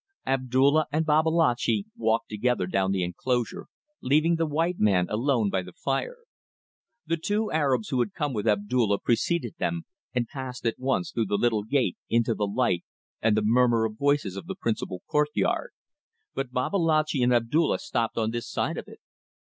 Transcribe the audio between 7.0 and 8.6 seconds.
The two Arabs who had come with